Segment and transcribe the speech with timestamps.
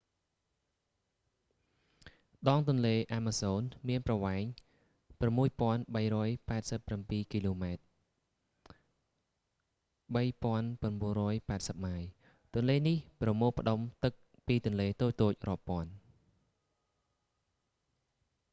[2.49, 4.43] ដងទន្លេអាម៉ាហ្សូនមានប្រវែង
[5.19, 5.85] 6,387
[7.31, 7.83] គីឡូម៉ែត្រ
[10.15, 12.03] 3,980 ម៉ាយ
[12.55, 14.13] ទន្លេនេះប្រមូលផ្ដុំទឹក
[14.47, 15.89] ពីទន្លេតូចៗរាប់ពាន់